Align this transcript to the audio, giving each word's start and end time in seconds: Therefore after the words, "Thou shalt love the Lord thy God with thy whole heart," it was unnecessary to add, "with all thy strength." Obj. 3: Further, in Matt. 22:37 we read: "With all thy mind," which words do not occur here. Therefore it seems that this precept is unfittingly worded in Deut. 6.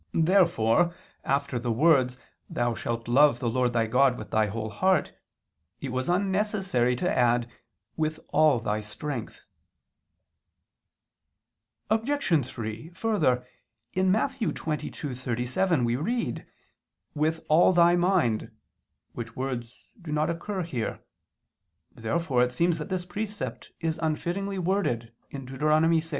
Therefore 0.15 0.95
after 1.23 1.59
the 1.59 1.71
words, 1.71 2.17
"Thou 2.49 2.73
shalt 2.73 3.07
love 3.07 3.39
the 3.39 3.47
Lord 3.47 3.71
thy 3.71 3.85
God 3.85 4.17
with 4.17 4.31
thy 4.31 4.47
whole 4.47 4.71
heart," 4.71 5.13
it 5.79 5.89
was 5.91 6.09
unnecessary 6.09 6.95
to 6.95 7.15
add, 7.15 7.47
"with 7.97 8.19
all 8.29 8.59
thy 8.59 8.81
strength." 8.81 9.45
Obj. 11.91 12.43
3: 12.47 12.89
Further, 12.95 13.45
in 13.93 14.11
Matt. 14.11 14.31
22:37 14.39 15.85
we 15.85 15.95
read: 15.95 16.47
"With 17.13 17.45
all 17.47 17.71
thy 17.71 17.95
mind," 17.95 18.49
which 19.13 19.35
words 19.35 19.91
do 20.01 20.11
not 20.11 20.31
occur 20.31 20.63
here. 20.63 20.99
Therefore 21.93 22.41
it 22.41 22.51
seems 22.51 22.79
that 22.79 22.89
this 22.89 23.05
precept 23.05 23.71
is 23.79 23.99
unfittingly 23.99 24.57
worded 24.57 25.13
in 25.29 25.45
Deut. 25.45 25.91
6. 26.01 26.09